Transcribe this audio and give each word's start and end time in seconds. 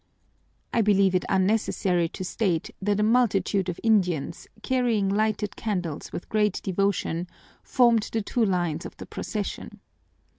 I 0.73 0.81
believe 0.81 1.13
it 1.13 1.25
unnecessary 1.29 2.09
to 2.09 2.23
state 2.23 2.71
that 2.81 2.99
a 2.99 3.03
multitude 3.03 3.69
of 3.69 3.79
Indians, 3.83 4.47
carrying 4.63 5.07
lighted 5.07 5.55
candles 5.55 6.11
with 6.11 6.27
great 6.27 6.59
devotion, 6.63 7.27
formed 7.61 8.09
the 8.11 8.23
two 8.23 8.43
lines 8.43 8.83
of 8.83 8.97
the 8.97 9.05
procession. 9.05 9.79